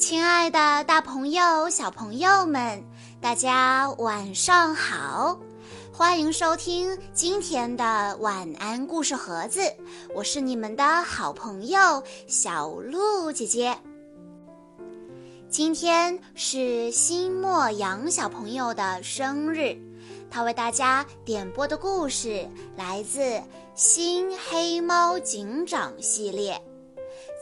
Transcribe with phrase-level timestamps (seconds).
[0.00, 2.82] 亲爱的，大朋友、小朋友们，
[3.20, 5.38] 大家晚上好！
[5.92, 9.60] 欢迎收听今天的晚安故事盒子，
[10.14, 13.76] 我是你们的好朋友小鹿姐姐。
[15.50, 19.76] 今天是新莫阳小朋友的生日，
[20.30, 23.20] 他为大家点播的故事来自
[23.74, 26.58] 《新黑猫警长》系列。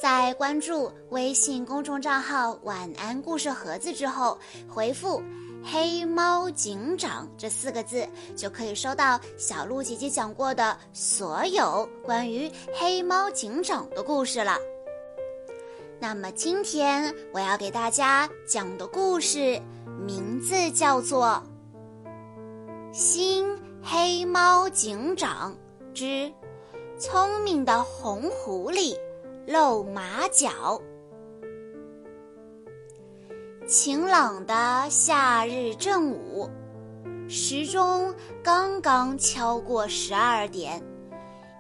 [0.01, 4.39] 在关注微信公众账号“晚安故事盒子”之后，
[4.69, 5.21] 回复
[5.65, 14.57] “黑猫警长”这四个字，就可以收到小鹿姐姐讲过的所有关于黑猫警长的故事了。
[15.99, 19.61] 那么今天我要给大家讲的故事
[20.07, 21.43] 名字叫做
[22.97, 23.45] 《新
[23.83, 25.57] 黑猫警长
[25.93, 26.33] 之
[27.01, 28.95] 聪明的红狐狸》。
[29.51, 30.79] 露马脚。
[33.67, 36.51] 晴朗的夏日正午，
[37.31, 40.83] 时钟刚刚敲过十二点，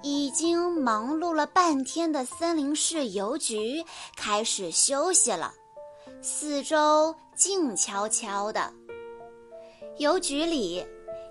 [0.02, 3.82] 已经忙碌了半天的森林市邮局
[4.14, 5.54] 开始休息了，
[6.20, 8.70] 四周静悄悄的。
[9.96, 10.86] 邮局里，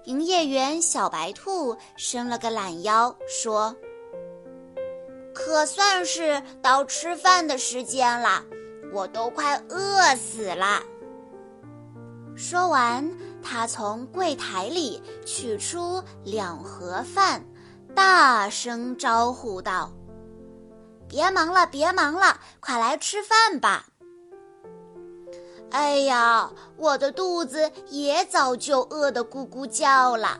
[0.05, 3.75] 营业员小白兔伸了个懒腰，说。
[5.37, 8.43] 可算是到吃饭的时间了，
[8.91, 10.81] 我都快饿死了。
[12.35, 13.07] 说完，
[13.43, 17.45] 他从柜台里取出两盒饭，
[17.93, 19.91] 大声招呼道
[21.07, 23.85] ：“别忙了，别忙了，快来吃饭吧！”
[25.69, 30.39] 哎呀，我的肚子也早就饿得咕咕叫了。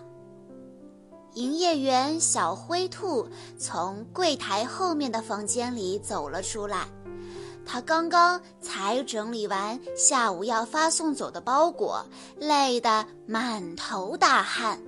[1.37, 3.27] 营业员小灰兔
[3.59, 6.87] 从柜台后面的房间里走了出来，
[7.63, 12.03] 他刚刚才整理完下午要发送走的包裹，
[12.39, 14.81] 累得满头大汗。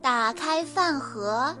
[0.00, 1.56] 打开饭盒，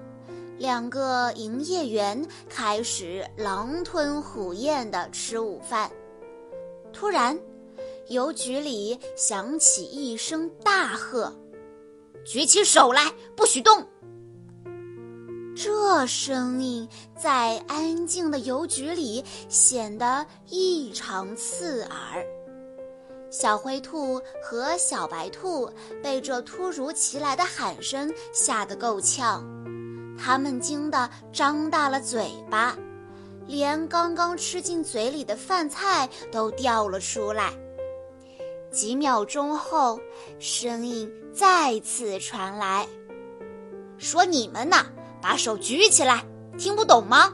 [0.58, 5.90] 两个营业员开始狼吞虎咽地吃午饭。
[6.92, 7.36] 突然，
[8.06, 11.34] 邮局里响起一声大喝。
[12.26, 13.86] 举起手来，不许动！
[15.54, 22.26] 这声音在安静的邮局里显得异常刺耳。
[23.30, 25.70] 小灰兔和小白兔
[26.02, 29.44] 被这突如其来的喊声吓得够呛，
[30.18, 32.76] 他们惊得张大了嘴巴，
[33.46, 37.52] 连刚刚吃进嘴里的饭菜都掉了出来。
[38.76, 39.98] 几秒钟后，
[40.38, 42.86] 声音再次传来
[43.96, 44.76] ：“说你们呢，
[45.22, 46.22] 把手举起来，
[46.58, 47.32] 听不懂吗？”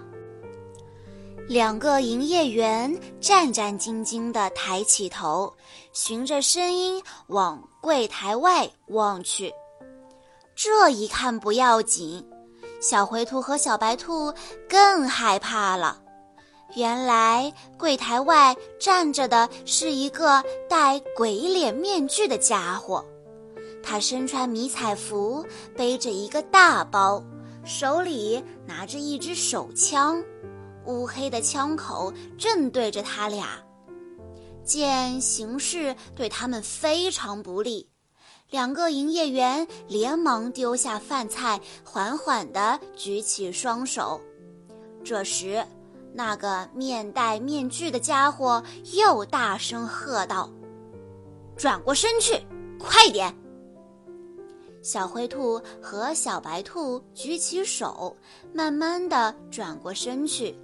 [1.48, 5.52] 两个营业员战战兢兢地抬起头，
[5.92, 9.52] 循着声音往柜台外望去。
[10.54, 12.24] 这一看不要紧，
[12.80, 14.32] 小灰兔和小白兔
[14.68, 16.01] 更害怕了。
[16.74, 23.04] 原来柜台外站着的是一个戴鬼脸面具的家伙，
[23.82, 25.44] 他身穿迷彩服，
[25.76, 27.22] 背着一个大包，
[27.62, 30.24] 手里拿着一支手枪，
[30.86, 33.62] 乌黑的枪口正对着他俩。
[34.64, 37.86] 见形势对他们非常不利，
[38.48, 44.18] 两个营业员连忙丢下饭菜，缓缓地举起双手。
[45.04, 45.62] 这时。
[46.14, 48.62] 那个面戴面具的家伙
[48.94, 50.50] 又大声喝道
[51.56, 52.38] ：“转过身去，
[52.78, 53.34] 快点！”
[54.82, 58.16] 小灰兔和小白兔举起手，
[58.52, 60.54] 慢慢的转过身去。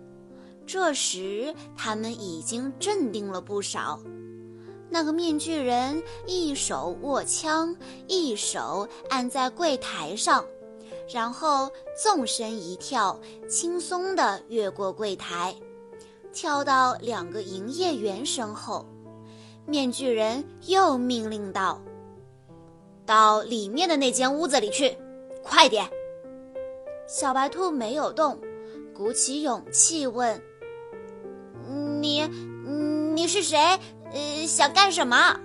[0.67, 3.99] 这时，他们已经镇定了不少。
[4.91, 7.75] 那个面具人一手握枪，
[8.07, 10.45] 一手按在柜台上。
[11.13, 13.19] 然后纵身一跳，
[13.49, 15.55] 轻松地越过柜台，
[16.33, 18.85] 跳到两个营业员身后。
[19.67, 21.81] 面具人又命令道
[23.05, 24.97] ：“到里面的那间屋子里去，
[25.43, 25.89] 快点！”
[27.07, 28.39] 小白兔没有动，
[28.95, 30.43] 鼓起勇气问
[32.01, 32.27] ：“你，
[33.15, 33.59] 你是谁？
[34.13, 35.39] 呃，想干什么？”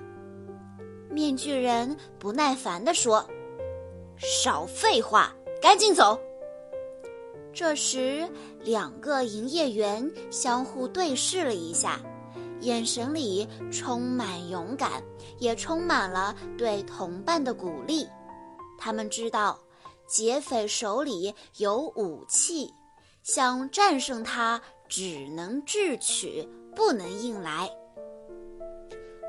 [1.09, 3.25] 面具人不耐烦地说
[4.17, 5.33] ：“少废话！”
[5.63, 6.19] 赶紧走！
[7.53, 8.29] 这时，
[8.65, 12.01] 两个营业员相互对视了一下，
[12.59, 15.01] 眼神里充满勇敢，
[15.39, 18.05] 也充满了对同伴的鼓励。
[18.77, 19.57] 他们知道，
[20.05, 22.73] 劫匪手里有武器，
[23.23, 26.45] 想战胜他只能智取，
[26.75, 27.71] 不能硬来。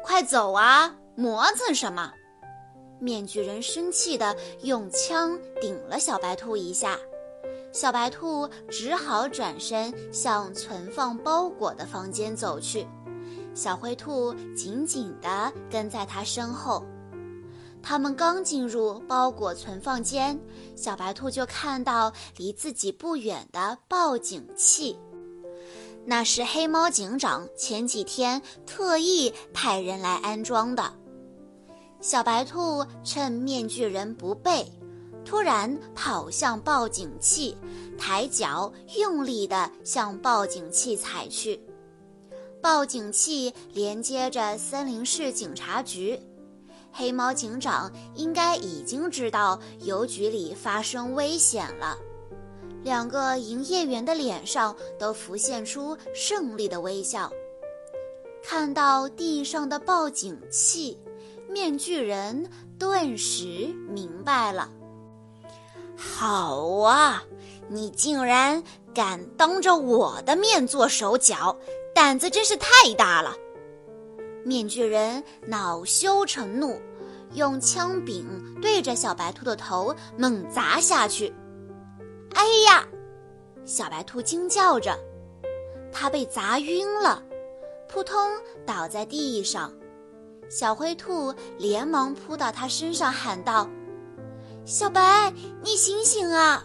[0.02, 0.96] 快走啊！
[1.14, 2.12] 磨蹭什么？
[3.04, 6.98] 面具人生气地用枪顶了小白兔一下，
[7.70, 12.86] 小白兔只好转身向存放包裹的房间走去，
[13.54, 16.82] 小灰兔紧紧地跟在他身后。
[17.82, 20.40] 他们刚进入包裹存放间，
[20.74, 24.98] 小白兔就看到离自己不远的报警器，
[26.06, 30.94] 那是黑猫警长前几天特意派人来安装的。
[32.04, 34.70] 小白兔趁面具人不备，
[35.24, 37.56] 突然跑向报警器，
[37.96, 41.58] 抬脚用力地向报警器踩去。
[42.60, 46.20] 报警器连接着森林市警察局，
[46.92, 51.96] 黑猫警长应该已经知道邮局里发生危险了。
[52.82, 57.32] 两个营业员的脸上都浮现出胜利的微笑。
[58.42, 60.98] 看到地上的报警器。
[61.54, 63.44] 面具人顿时
[63.88, 64.68] 明白了。
[65.96, 67.22] 好啊，
[67.68, 68.60] 你竟然
[68.92, 71.56] 敢当着我的面做手脚，
[71.94, 73.36] 胆子真是太大了！
[74.44, 76.76] 面具人恼羞成怒，
[77.34, 78.26] 用枪柄
[78.60, 81.32] 对着小白兔的头猛砸下去。
[82.34, 82.84] 哎呀！
[83.64, 84.98] 小白兔惊叫着，
[85.92, 87.22] 它被砸晕了，
[87.88, 88.28] 扑通
[88.66, 89.72] 倒在地上。
[90.50, 93.68] 小灰兔连忙扑到他身上，喊道
[94.64, 95.32] ：“小白，
[95.62, 96.64] 你醒醒啊！”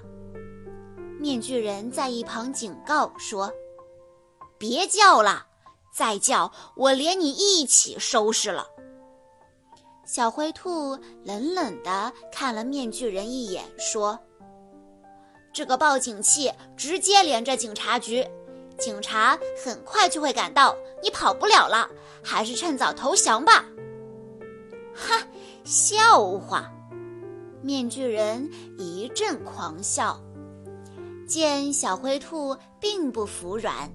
[1.20, 3.52] 面具人在一旁警告说
[4.58, 5.48] ：“别叫了，
[5.94, 8.68] 再叫我连你一起收拾了。”
[10.06, 14.20] 小灰兔冷冷地看了面具人一眼，说
[15.54, 18.26] ：“这个报警器直接连着警察局，
[18.78, 21.90] 警察很快就会赶到，你跑不了了。”
[22.24, 23.66] 还是趁早投降吧！
[24.94, 25.28] 哈，
[25.64, 26.72] 笑话！
[27.62, 30.20] 面具人一阵狂笑。
[31.28, 33.92] 见小灰兔并不服软，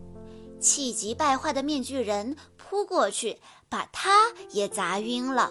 [0.61, 3.37] 气急败坏的面具人扑过去，
[3.69, 5.51] 把他也砸晕了。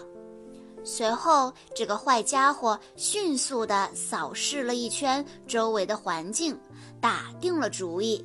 [0.82, 6.58] 随后，这个坏家伙迅速地扫视了一圈周围的环境，
[7.00, 8.24] 打定了主意。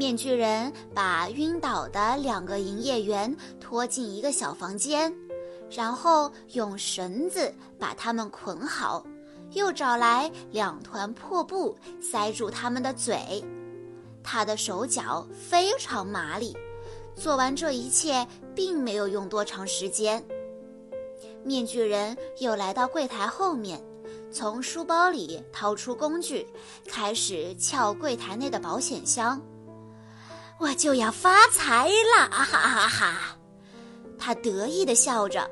[0.00, 5.14] 面具人把晕倒的两个营业员拖进一个小房间，
[5.70, 9.04] 然后用绳子把他们捆好，
[9.52, 13.44] 又找来两团破布塞住他们的嘴。
[14.22, 16.56] 他的手脚非常麻利，
[17.14, 20.24] 做完这一切并没有用多长时间。
[21.44, 23.78] 面具人又来到柜台后面，
[24.32, 26.46] 从书包里掏出工具，
[26.88, 29.38] 开始撬柜台内的保险箱。
[30.60, 32.28] 我就要发财了！
[32.30, 33.36] 哈哈哈，
[34.18, 35.50] 他得意地笑着。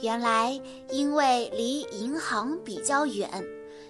[0.00, 0.58] 原来，
[0.88, 3.28] 因为离银行比较远，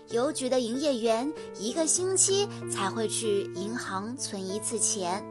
[0.09, 5.25] 邮局的营业员一个星期才会去银行存一次钱，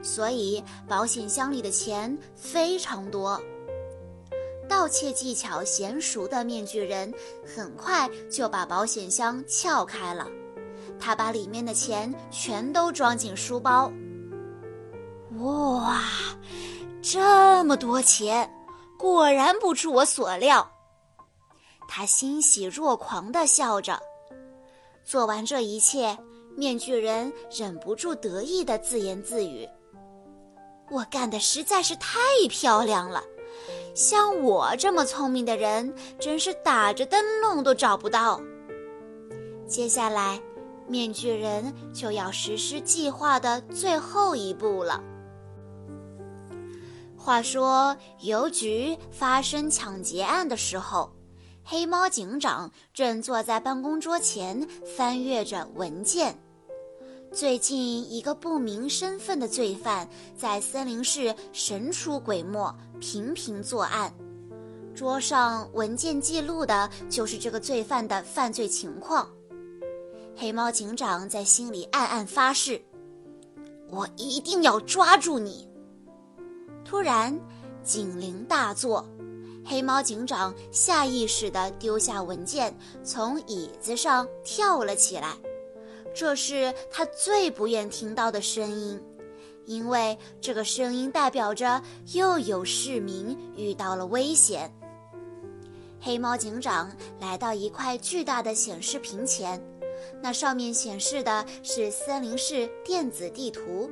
[0.00, 3.42] 所以保险箱里的钱非常多。
[4.68, 7.12] 盗窃技巧娴熟的面具人
[7.44, 10.28] 很快就把保险箱撬开了，
[11.00, 13.92] 他把里面的钱全都装进书包。
[15.42, 16.00] 哇，
[17.02, 18.48] 这么多钱，
[18.98, 20.70] 果然不出我所料。
[21.88, 24.00] 他欣喜若狂地笑着。
[25.04, 26.16] 做完这一切，
[26.56, 29.68] 面具人忍不住得意地自言自语
[30.90, 33.22] ：“我干的实在是太漂亮了，
[33.94, 38.40] 像我这么聪明的人，真是打着灯笼都找不到。”
[39.66, 40.40] 接下来，
[40.86, 45.02] 面具人就要实施计划的最后一步了。
[47.24, 51.08] 话说，邮局发生抢劫案的时候，
[51.62, 56.36] 黑猫警长正坐在办公桌前翻阅着文件。
[57.32, 64.12] 最近，一个不明身份的罪犯在森林市神出鬼没，频频作案。
[64.92, 69.30] 桌上文件记录的就是这个罪犯的犯罪情况。
[70.36, 72.82] 黑猫警长在心里暗暗发誓
[73.88, 75.70] ：“我一定要抓住你。”
[76.92, 77.40] 突然，
[77.82, 79.08] 警铃大作，
[79.64, 85.34] 黑猫警长下意识地丢下文件，从椅子上跳了起来。
[86.14, 89.00] 这是他最不愿听到的声音，
[89.64, 91.82] 因为这个声音代表着
[92.12, 94.70] 又有市民遇到了危险。
[95.98, 99.58] 黑猫警长来到一块巨大的显示屏前，
[100.20, 103.90] 那上面显示的是森林市电子地图。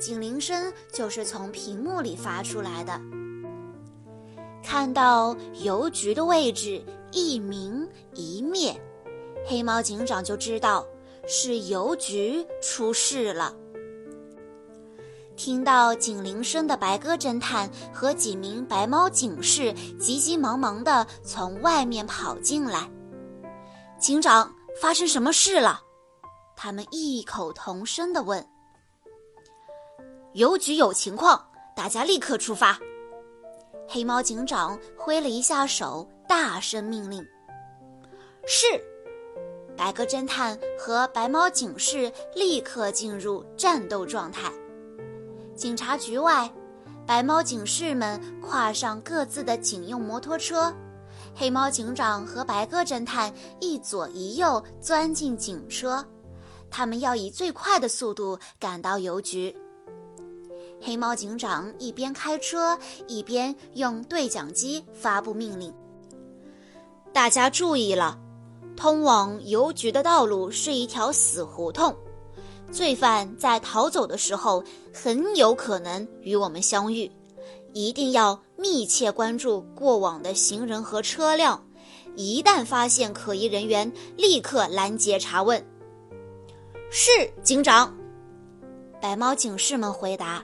[0.00, 2.98] 警铃声就是从屏幕里发出来的。
[4.64, 8.74] 看到邮局的位置一明一灭，
[9.46, 10.86] 黑猫警长就知道
[11.28, 13.54] 是邮局出事了。
[15.36, 22.90] 听到警铃声的白鸽侦探和几名白猫警士急急忙忙地从外面跑进来。
[23.98, 25.82] 警长，发生什么事了？
[26.56, 28.46] 他们异口同声地问。
[30.34, 31.44] 邮局有情况，
[31.74, 32.78] 大家立刻出发。
[33.88, 37.26] 黑猫警长挥了一下手，大声命令
[38.46, 38.66] ：“是！”
[39.76, 44.52] 白鸽侦探和白猫警士立刻进入战斗状态。
[45.56, 46.48] 警察局外，
[47.04, 50.72] 白猫警士们跨上各自的警用摩托车，
[51.34, 56.04] 黑猫警长和白鸽侦探一左一右钻进警车，
[56.70, 59.56] 他们要以最快的速度赶到邮局。
[60.80, 65.72] 黑猫警长一边开车，一边用对讲机发布命令
[67.12, 68.18] ：“大家注意了，
[68.76, 71.94] 通往邮局的道路是一条死胡同，
[72.72, 77.10] 罪犯在逃走的时候很有可能与我们相遇，
[77.74, 81.62] 一定要密切关注过往的行人和车辆，
[82.16, 85.62] 一旦发现可疑人员，立刻拦截查问。
[86.90, 87.10] ”“是，
[87.42, 87.94] 警长。”
[88.98, 90.42] 白猫警士们回答。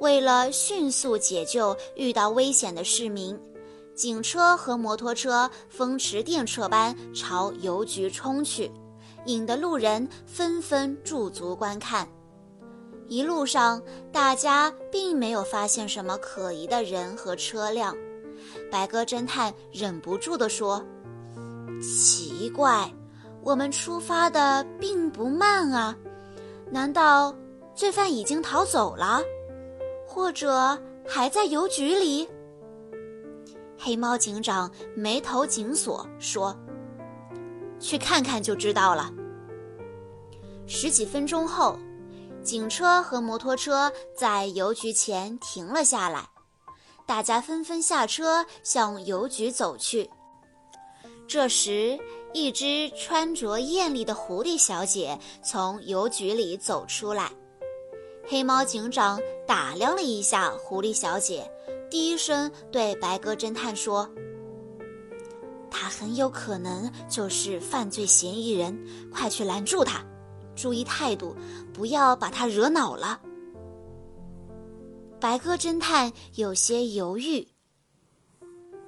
[0.00, 3.38] 为了迅速解救遇到危险的市民，
[3.94, 8.70] 警车和摩托车风驰电掣般朝邮局冲去，
[9.26, 12.08] 引得路人纷纷驻足观看。
[13.08, 17.96] 一路上，大家并没有发现什么可疑的人和车辆。
[18.70, 20.84] 白鸽侦探忍不住地说
[21.82, 22.92] ：“奇怪，
[23.42, 25.96] 我们出发的并不慢啊，
[26.70, 27.34] 难道
[27.74, 29.20] 罪犯已经逃走了？”
[30.08, 32.26] 或者还在邮局里？
[33.78, 36.56] 黑猫警长眉头紧锁，说
[37.78, 39.12] ：“去看看就知道了。”
[40.66, 41.78] 十几分钟后，
[42.42, 46.26] 警车和摩托车在邮局前停了下来，
[47.06, 50.08] 大家纷纷下车向邮局走去。
[51.28, 51.98] 这时，
[52.32, 57.30] 一只穿着艳丽的狐狸小姐从邮局里走出来。
[58.30, 61.50] 黑猫警长打量了一下狐狸小姐，
[61.90, 64.06] 低声对白鸽侦探说
[65.72, 68.78] ：“他很有可能就是犯罪嫌疑人，
[69.10, 70.04] 快去拦住他，
[70.54, 71.34] 注意态度，
[71.72, 73.18] 不要把他惹恼了。”
[75.18, 77.48] 白鸽侦探有些犹豫：“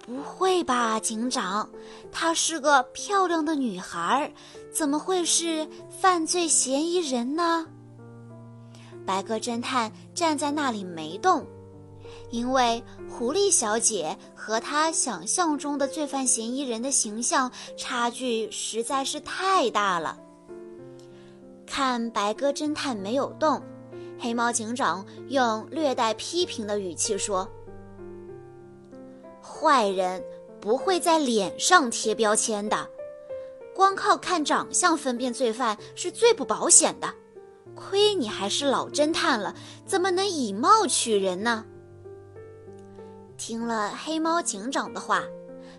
[0.04, 1.66] 不会吧，警长？
[2.12, 4.30] 她是个漂亮的女孩，
[4.70, 7.66] 怎么会是犯罪嫌疑人呢？”
[9.10, 11.44] 白鸽侦探站在那里没动，
[12.30, 20.16] 因为狐狸小姐和他想象中的罪犯嫌疑人的形象差距实在是太大了。
[21.66, 23.60] 看白鸽侦探没有动，
[24.16, 27.50] 黑猫警长用略带批评的语气说
[29.42, 30.22] ：“坏人
[30.60, 32.88] 不会在脸上贴标签的，
[33.74, 37.12] 光靠看长相分辨罪犯是最不保险的。”
[37.80, 39.54] 亏你还是老侦探了，
[39.86, 41.64] 怎么能以貌取人呢？
[43.38, 45.24] 听了黑猫警长的话，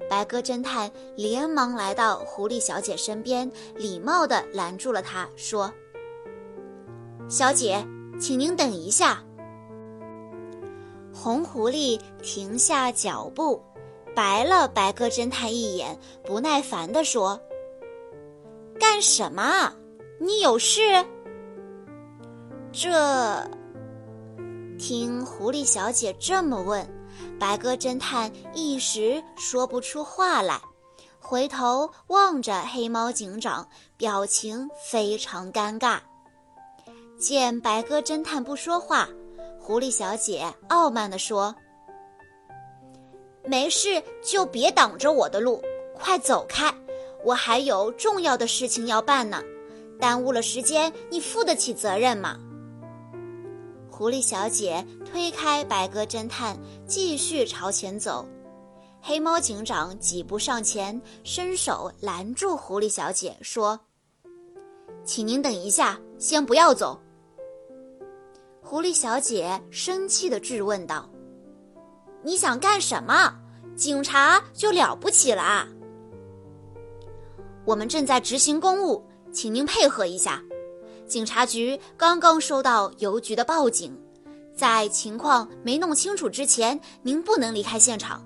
[0.10, 5.72] 白鸽侦探连忙来到狐狸小姐身边，礼貌地拦住了她，说
[7.30, 7.86] ：“小姐，
[8.20, 9.24] 请您等一下。”
[11.14, 13.62] 红狐狸停下脚步，
[14.16, 17.40] 白了白鸽侦探一眼，不耐烦地说
[18.80, 19.72] ：“干什么？
[20.20, 20.82] 你有事？”
[22.74, 22.90] 这，
[24.80, 26.88] 听狐狸小姐这么问，
[27.38, 30.62] 白鸽侦探一时说不出话来，
[31.20, 36.00] 回头望着黑猫警长，表情非常尴尬。
[37.20, 39.10] 见白鸽侦探不说话，
[39.60, 41.54] 狐狸小姐傲慢地说
[43.44, 45.62] ：“没事，就别挡着我的路，
[45.94, 46.74] 快走开，
[47.26, 49.44] 我还有重要的事情要办呢，
[50.00, 52.38] 耽误了时间，你负得起责任吗？”
[54.02, 58.28] 狐狸小姐推开白鸽侦探，继续朝前走。
[59.00, 63.80] 黑猫警长几步上前，伸手拦住狐狸小姐，说
[65.06, 67.00] ：“请您等一下，先不要走。”
[68.64, 71.08] 狐狸小姐生气地质问道
[72.26, 73.32] ：“你想干什么？
[73.76, 75.68] 警察就了不起了？
[77.66, 80.44] 我们正在执行公务，请您配合一下。”
[81.12, 83.94] 警察局刚刚收到邮局的报警，
[84.56, 88.26] 在情况没弄清楚之前，您不能离开现场。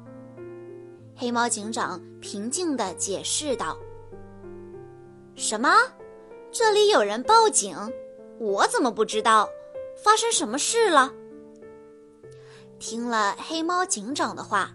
[1.15, 3.75] 黑猫警长平静地解释道
[5.33, 5.75] ：“什么？
[6.51, 7.75] 这里有人报警？
[8.37, 9.49] 我怎么不知道？
[10.03, 11.11] 发生什么事了？”
[12.77, 14.71] 听了黑猫警长的话，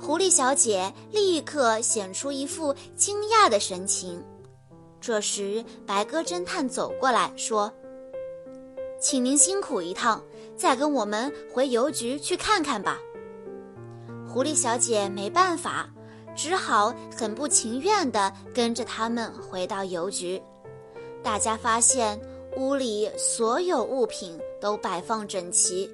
[0.00, 4.22] 狐狸小姐立刻显出一副惊讶的神情。
[5.00, 7.72] 这时，白鸽侦探走过来说
[9.00, 10.22] ：“请您辛苦一趟，
[10.56, 12.98] 再跟我们回邮局去看看吧。”
[14.28, 15.88] 狐狸小姐没办法，
[16.36, 20.40] 只好很不情愿地跟着他们回到邮局。
[21.22, 22.20] 大家发现
[22.56, 25.90] 屋里所有物品都摆放整齐。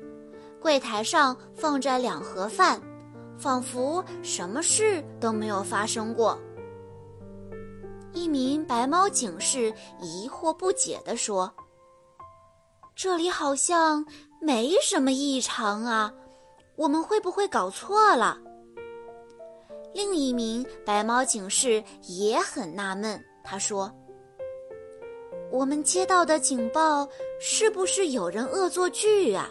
[0.61, 2.81] 柜台上放着两盒饭，
[3.39, 6.37] 仿佛什么事都没有发生过。
[8.17, 9.71] 一名白猫警士
[10.01, 11.53] 疑惑不解地说
[12.97, 14.03] ：“这里好像
[14.41, 16.11] 没什么异常啊，
[16.77, 18.39] 我们会不会搞错了？”
[19.93, 23.93] 另一名白猫警士也很纳闷，他说
[25.53, 27.07] ：“我们接到的警报
[27.39, 29.51] 是不是有人恶作剧啊？”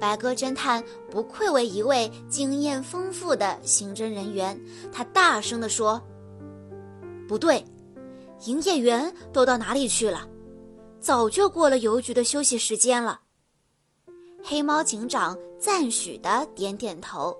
[0.00, 4.58] 白鸽侦探不愧为一位经验丰富的刑侦人员，
[4.90, 6.02] 他大声地说
[7.28, 7.64] ：“不对，
[8.46, 10.28] 营业员都到哪里去了？
[11.00, 13.20] 早就过了邮局的休息时间了。”
[14.42, 17.36] 黑猫警长赞许的点点头。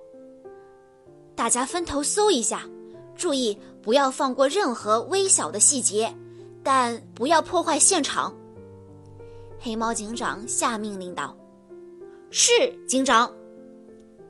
[1.35, 2.67] 大家分头搜一下，
[3.15, 6.11] 注意不要放过任何微小的细节，
[6.63, 8.33] 但不要破坏现场。
[9.59, 11.35] 黑猫警长下命令道。
[12.31, 12.51] 是
[12.87, 13.31] 警长。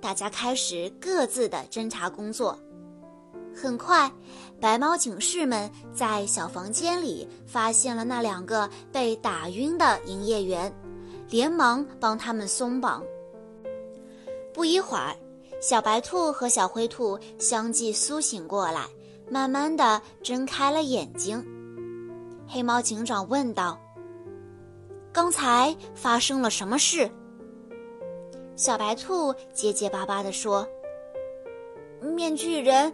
[0.01, 2.59] 大家开始各自的侦查工作。
[3.55, 4.12] 很快，
[4.59, 10.74] 白猫警士们在小房间里发现了那两个被打晕的营业员，
[11.29, 13.03] 连忙帮他们松绑。
[14.53, 15.15] 不一会儿，
[15.61, 18.87] 小白兔和小灰兔相继苏醒过来，
[19.29, 21.46] 慢慢的睁开了眼睛。
[22.48, 23.77] 黑猫警长问道
[25.11, 27.09] ：“刚才发生了什么事？”
[28.55, 30.65] 小白兔结结巴巴地说
[32.00, 32.94] ：“面具人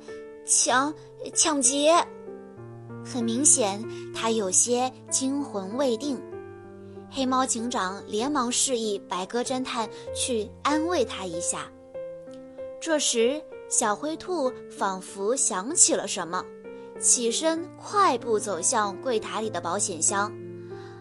[0.54, 0.94] 抢
[1.34, 1.96] 抢劫，
[3.06, 3.82] 很明显，
[4.14, 6.22] 他有些惊魂未定。”
[7.10, 11.72] 黑猫警长连忙示意白鸽侦探去安慰他一下。
[12.82, 16.44] 这时，小灰兔仿佛想起了什么，
[17.00, 20.30] 起身快步走向柜台里的保险箱。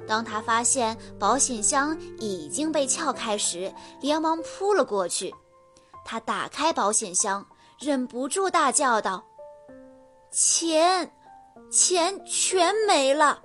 [0.07, 5.35] 当他发现保险箱已经被撬开时，连忙扑了过去。
[6.05, 7.45] 他打开保险箱，
[7.81, 9.25] 忍不住大叫道
[10.31, 11.11] ：“钱，
[11.71, 13.40] 钱全没了！”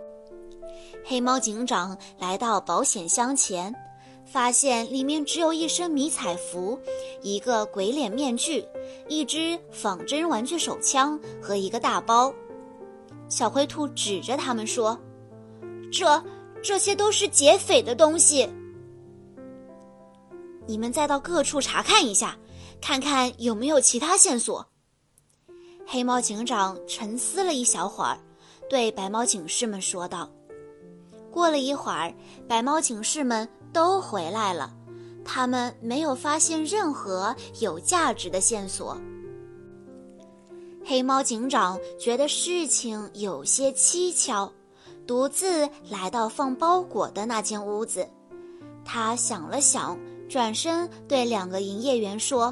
[1.04, 3.74] 黑猫警长来到保险箱前，
[4.26, 6.80] 发现里面只有一身迷彩服、
[7.22, 8.66] 一个鬼脸面具、
[9.08, 12.34] 一只仿真玩具手枪和一个大包。
[13.30, 15.00] 小灰兔指着他们说
[15.92, 16.24] ：“这……”
[16.64, 18.50] 这些都是劫匪的东西，
[20.66, 22.36] 你们再到各处查看一下，
[22.82, 24.68] 看看有没有其他线索。
[25.86, 28.18] 黑猫警长沉思了一小会儿，
[28.70, 30.30] 对白猫警士们说道
[31.32, 32.14] ：“过了一会儿，
[32.48, 34.74] 白猫警士们都回来了，
[35.24, 38.98] 他们没有发现任何有价值的线索。”
[40.84, 44.52] 黑猫警长觉得事情有些蹊跷。
[45.08, 48.10] 独自来到放包裹的那间屋子，
[48.84, 49.96] 他想了想，
[50.28, 52.52] 转身对两个营业员说：“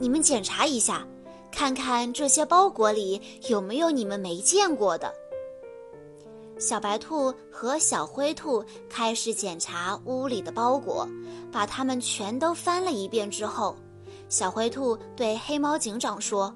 [0.00, 1.06] 你们检查一下，
[1.52, 5.12] 看看这些包裹里有没有你们没见过的。”
[6.58, 11.08] 小白兔和小灰兔开始检查屋里的包裹，
[11.50, 13.76] 把它们全都翻了一遍之后，
[14.28, 16.54] 小灰兔对黑猫警长说。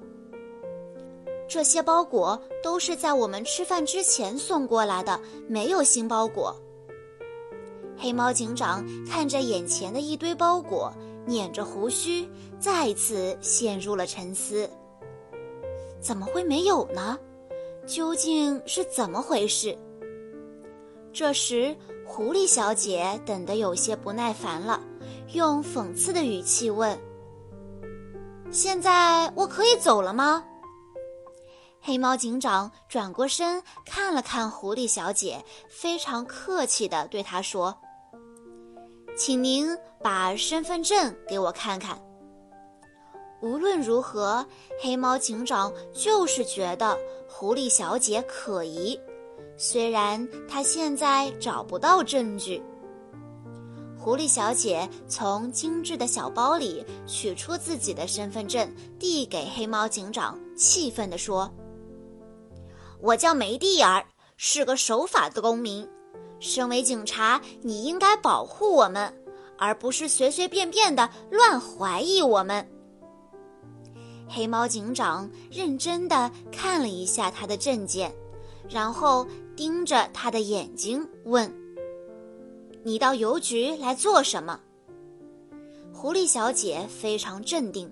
[1.49, 6.55] 这些包裹都是在我们吃饭之前送过来的，没有新包裹。
[7.97, 10.93] 黑猫警长看着眼前的一堆包裹，
[11.25, 12.29] 捻着胡须，
[12.59, 14.69] 再次陷入了沉思。
[15.99, 17.17] 怎么会没有呢？
[17.85, 19.77] 究竟是怎么回事？
[21.13, 24.79] 这时，狐狸小姐等得有些不耐烦了，
[25.33, 26.97] 用讽刺的语气问
[28.51, 30.43] ：“现在我可以走了吗？”
[31.79, 37.75] 黑猫警长转过身看了看狐狸小姐，非常客气地对她说
[39.17, 39.69] ：“请您
[40.03, 41.97] 把身份证给我看看。”
[43.41, 44.45] 无论如何，
[44.81, 46.97] 黑猫警长就是觉得
[47.29, 48.99] 狐狸小姐可疑，
[49.57, 52.61] 虽然他现在找不到证据。
[53.99, 61.51] 狐狸小姐从精致的小包里取出自己的身份证，递给黑猫警长，气愤地说
[63.01, 64.03] ：“我叫梅蒂尔，
[64.37, 65.87] 是个守法的公民。
[66.39, 69.13] 身为警察，你应该保护我们，
[69.57, 72.67] 而不是随随便便的乱怀疑我们。”
[74.29, 78.13] 黑猫警长认真的看了一下他的证件，
[78.69, 81.51] 然后盯着他的眼睛问。
[82.83, 84.59] 你到邮局来做什么？
[85.93, 87.91] 狐狸小姐非常镇定，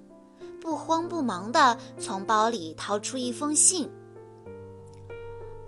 [0.61, 3.89] 不慌不忙地从包里掏出一封信。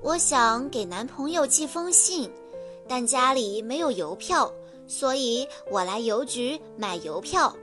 [0.02, 2.32] 我想给男朋友寄封信，
[2.88, 4.50] 但家里没有邮票，
[4.86, 7.54] 所以我来邮局买邮票。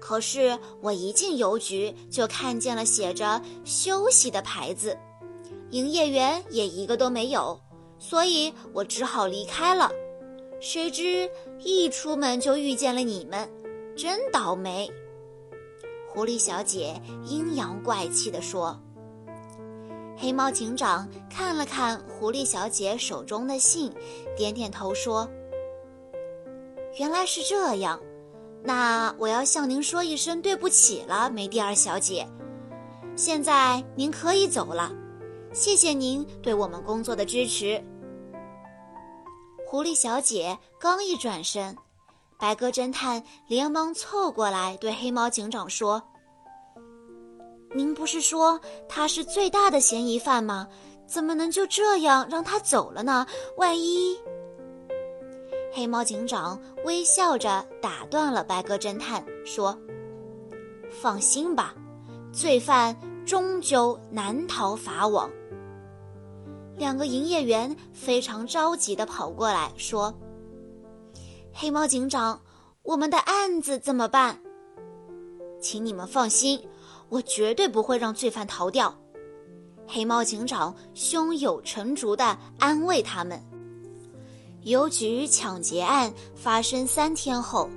[0.00, 4.96] 可是我一进邮局就看见了写着“休息”的牌子，
[5.70, 7.60] 营业员也一个都没有，
[7.98, 9.90] 所以我只好离开了。
[10.58, 13.48] 谁知一出门就遇见了你们，
[13.96, 14.90] 真倒霉！
[16.08, 18.80] 狐狸小姐阴阳怪气地说。
[20.16, 23.90] 黑猫警长看了看狐狸小姐手中的信，
[24.36, 25.26] 点点头说
[26.98, 27.98] ：“原来是这样，
[28.62, 32.28] 那我要向您说一声对不起了，梅蒂尔小姐。
[33.16, 34.92] 现在您可以走了，
[35.52, 37.82] 谢谢您对我们工作的支持。”
[39.66, 41.76] 狐狸小姐刚一转身，
[42.38, 46.02] 白鸽侦探连忙凑过来对黑猫警长说
[47.74, 50.66] ：“您不是说他是最大的嫌疑犯吗？
[51.06, 53.26] 怎么能就这样让他走了呢？
[53.56, 54.18] 万一……”
[55.72, 59.78] 黑猫警长微笑着打断了白鸽侦探，说
[60.90, 61.74] ：“放心吧，
[62.32, 65.30] 罪犯终究难逃法网。”
[66.76, 70.12] 两个营业员非常着急地跑过来，说
[71.54, 72.40] ：“黑猫警长，
[72.82, 74.40] 我们的案子怎么办？
[75.60, 76.60] 请你们放心，
[77.08, 78.92] 我绝对不会让罪犯逃掉。”
[79.86, 83.40] 黑猫警长胸有成竹地安慰他们。
[84.62, 87.68] 邮局抢劫案发生三天后，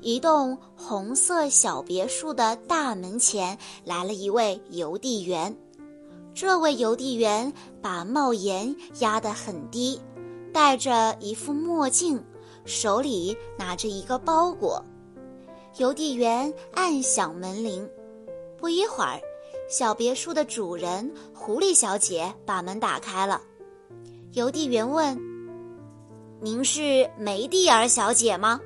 [0.00, 5.54] 一栋红色小别墅的大门前来了一位邮递员。
[6.34, 10.00] 这位邮递员把帽檐压得很低，
[10.52, 12.22] 戴着一副墨镜，
[12.64, 14.82] 手里拿着一个包裹。
[15.76, 17.88] 邮递员按响门铃，
[18.56, 19.20] 不一会儿，
[19.68, 23.42] 小别墅的主人狐狸小姐把门打开了。
[24.32, 25.16] 邮递员问
[26.40, 28.60] ：“您是梅蒂尔小姐吗？”“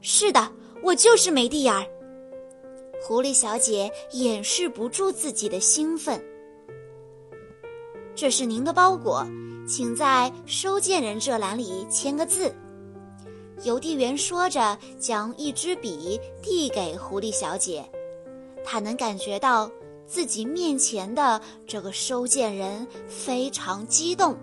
[0.00, 1.84] 是的，我就是梅蒂尔。”
[3.02, 6.22] 狐狸小姐掩饰不住自己的兴奋。
[8.14, 9.26] 这是您的包裹，
[9.66, 12.54] 请在收件人这栏里签个字。
[13.62, 17.84] 邮递员说着，将一支笔递给狐狸小姐。
[18.64, 19.70] 她能感觉到
[20.06, 24.36] 自己面前的这个收件人非常激动。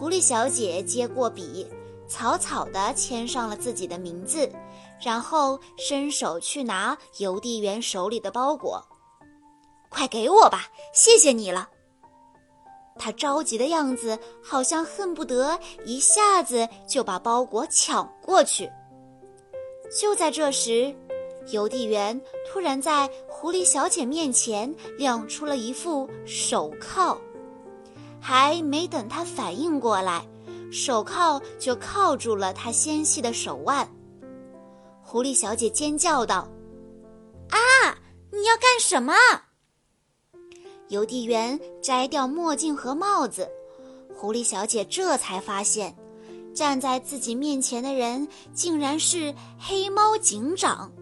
[0.00, 1.66] 狐狸小姐接过笔，
[2.08, 4.50] 草草地签上了自己的名字。
[4.98, 8.82] 然后伸手去拿邮递员手里的包裹，
[9.90, 11.68] 快给我吧，谢谢你了。
[12.98, 18.70] 他着急的样子，好像恨不得一下子就把包裹抢过去。
[19.94, 20.94] 就在这时，
[21.48, 22.18] 邮递员
[22.50, 27.18] 突然在狐狸小姐面前亮出了一副手铐，
[28.20, 30.26] 还没等他反应过来，
[30.70, 33.88] 手铐就铐住了他纤细的手腕。
[35.02, 36.48] 狐狸小姐尖叫道
[37.50, 37.58] ：“啊！
[38.30, 39.14] 你要干什么？”
[40.88, 43.48] 邮递员摘掉墨镜和帽子，
[44.14, 45.96] 狐狸小姐这才发现，
[46.54, 50.92] 站在自己面前的人竟然是黑猫警长。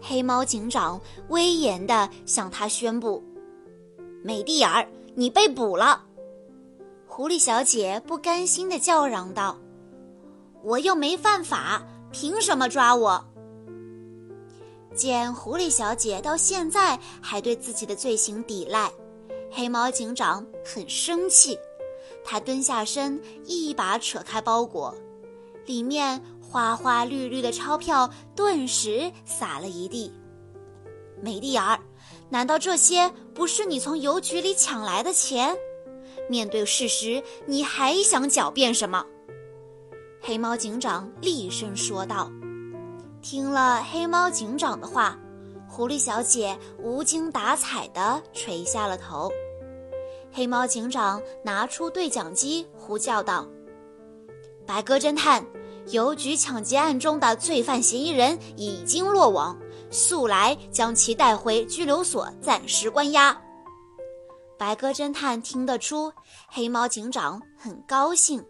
[0.00, 0.98] 黑猫警长
[1.28, 3.22] 威严地向他宣布
[4.24, 4.86] ：“美蒂尔，
[5.20, 6.02] 你被捕了！”
[7.06, 9.58] 狐狸小姐不甘心地叫嚷道
[10.64, 13.22] ：“我又没犯法。”凭什么抓我？
[14.96, 18.90] 见狐狸小姐到现在还对自己的罪行抵赖，
[19.50, 21.56] 黑猫警长很生气。
[22.24, 24.92] 他蹲下身，一把扯开包裹，
[25.66, 30.12] 里面花花绿绿的钞票顿时洒了一地。
[31.22, 31.78] 美丽儿，
[32.30, 35.56] 难道这些不是你从邮局里抢来的钱？
[36.28, 39.04] 面对事实，你还想狡辩什么？
[40.20, 42.30] 黑猫警长厉声说道
[43.20, 45.18] ：“听了黑猫警长的话，
[45.68, 49.28] 狐狸小姐无精打采地垂下了头。
[50.30, 53.44] 黑猫警长拿出对讲机，呼叫道
[54.64, 55.44] ：‘白鸽侦探，
[55.88, 59.58] 邮局抢劫案中的罪犯嫌疑人已经落网，
[59.90, 63.36] 速来将其带回拘留所暂时关押。”
[64.58, 66.12] 白鸽侦探听得出，
[66.48, 68.44] 黑猫警长很高兴。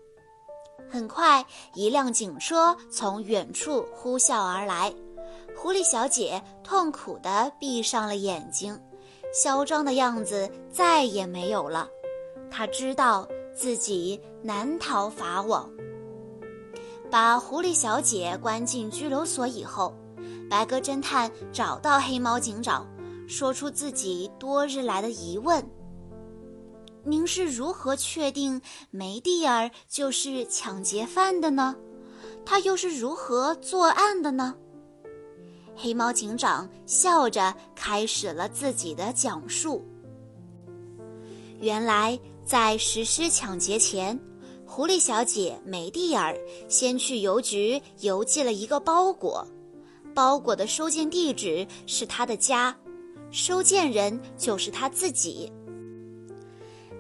[0.91, 4.93] 很快，一辆警车从远处呼啸而来。
[5.57, 8.77] 狐狸小姐痛苦地闭上了眼睛，
[9.33, 11.89] 嚣张的样子再也没有了。
[12.51, 15.71] 她知道自己难逃法网。
[17.09, 19.95] 把狐狸小姐关进拘留所以后，
[20.51, 22.85] 白鸽侦探找到黑猫警长，
[23.29, 25.65] 说出自己多日来的疑问。
[27.05, 28.61] 您是如何确定
[28.91, 31.77] 梅蒂尔就是抢劫犯的呢？
[32.45, 34.57] 他又是如何作案的呢？
[35.77, 39.87] 黑猫警长笑着开始了自己的讲述。
[41.61, 44.19] 原来，在实施抢劫前，
[44.67, 46.37] 狐狸小姐梅蒂尔
[46.69, 49.47] 先去邮局邮寄了一个包裹，
[50.21, 52.77] 包裹的收件地址是他的家，
[53.31, 55.51] 收件人就是他自己。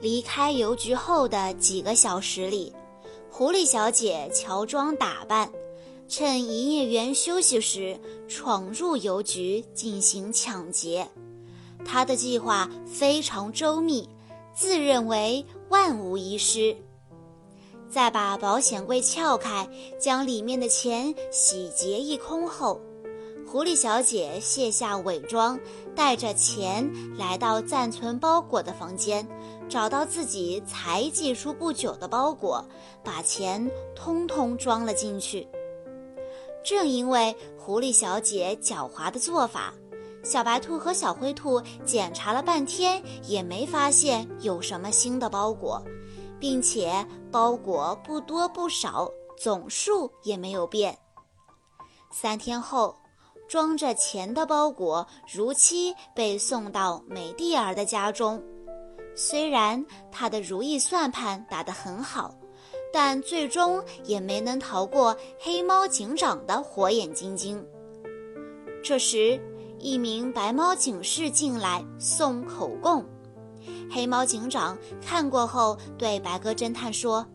[0.01, 2.73] 离开邮局后的几个小时里，
[3.31, 5.53] 狐狸小姐乔装打扮，
[6.09, 11.07] 趁营业员休息时闯入邮局进行抢劫。
[11.85, 14.09] 她的计划非常周密，
[14.55, 16.75] 自认为万无一失。
[17.91, 19.69] 在把保险柜撬开，
[20.01, 22.81] 将里面的钱洗劫一空后，
[23.51, 25.59] 狐狸小姐卸下伪装，
[25.97, 29.27] 带着钱来到暂存包裹的房间。
[29.69, 32.65] 找到自己才寄出不久的包裹，
[33.03, 35.49] 把钱通通装了进去。
[36.63, 39.75] 正因为狐狸小姐狡猾的做法，
[40.23, 45.83] 小白兔和小灰兔检查了半天也没发现有什么新的包裹，
[46.39, 50.97] 并且包裹不多不少，总数也没有变。
[52.13, 52.97] 三天后，
[53.51, 58.41] 装着钱的包裹如期被送到美蒂尔的家中。
[59.17, 62.33] 虽然他的如意算盘打得很好，
[62.93, 67.67] 但最终也没能逃过黑猫警长的火眼金睛。
[68.85, 69.41] 这时，
[69.81, 73.05] 一名白猫警士进来送口供。
[73.91, 77.27] 黑猫警长看过后，对白鸽侦探说：“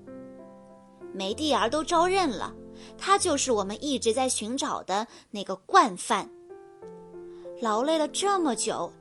[1.12, 2.56] 梅蒂尔都招认了，
[2.98, 6.30] 他就是我们一直在寻找的那个惯犯。
[7.62, 8.92] 劳累了这么久。”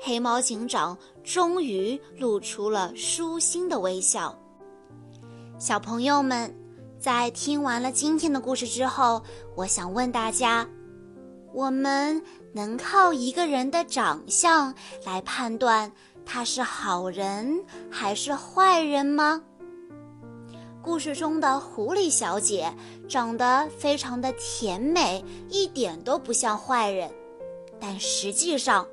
[0.00, 4.38] 黑猫警长终于露出了舒心的微笑。
[5.58, 6.54] 小朋友们，
[6.98, 9.22] 在听完了今天的故事之后，
[9.54, 10.68] 我想问大家：
[11.54, 14.74] 我们能靠一个人的长相
[15.06, 15.90] 来判断
[16.26, 19.42] 他是好人还是坏人吗？
[20.84, 22.70] 故事中的狐狸小姐
[23.08, 27.10] 长得非常的甜美，一点都不像坏人，
[27.80, 28.86] 但实际上。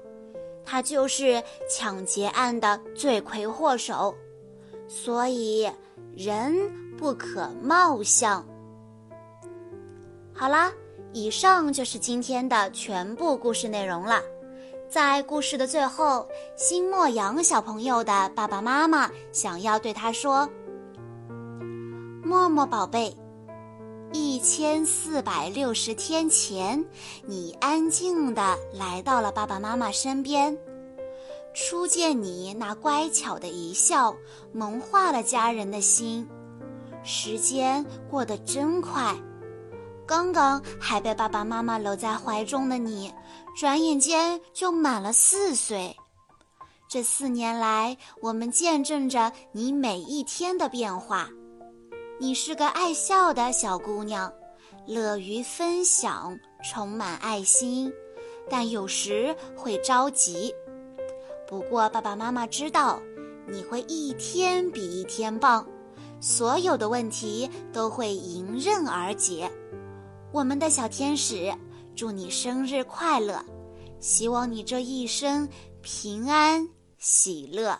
[0.63, 4.15] 她就是抢劫案的罪魁祸首，
[4.88, 5.69] 所以
[6.15, 6.56] 人
[6.97, 8.45] 不可貌相。
[10.32, 10.71] 好啦，
[11.12, 14.21] 以上就是今天的全部故事内容了。
[14.88, 20.47] 在故事的最后，新莫阳小朋友的爸爸妈妈想要对他说
[22.31, 23.13] ：“默默宝贝，
[24.13, 26.85] 一千四百六十天前，
[27.25, 30.57] 你安静地来到了爸爸妈妈身边。”
[31.53, 34.15] 初见你那乖巧的一笑，
[34.53, 36.25] 萌化了家人的心。
[37.03, 39.13] 时间过得真快，
[40.07, 43.13] 刚刚还被爸爸妈妈搂在怀中的你，
[43.57, 45.97] 转眼间就满了四岁。
[46.87, 51.27] 这四年来，我们见证着你每一天的变化。
[52.21, 54.31] 你是个爱笑的小姑娘，
[54.86, 57.91] 乐于分享，充满爱心，
[58.47, 60.53] 但有时会着急。
[61.47, 63.01] 不过，爸爸妈妈知道
[63.47, 65.67] 你会一天比一天棒，
[66.19, 69.51] 所有的问题都会迎刃而解。
[70.31, 71.51] 我们的小天使，
[71.95, 73.43] 祝你生日快乐！
[73.99, 75.49] 希望你这一生
[75.81, 77.79] 平安喜乐。